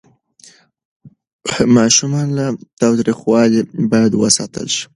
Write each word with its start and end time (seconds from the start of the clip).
ماشومان 1.75 2.27
له 2.37 2.45
تاوتریخوالي 2.81 3.61
باید 3.91 4.11
وساتل 4.21 4.65
شي. 4.75 4.85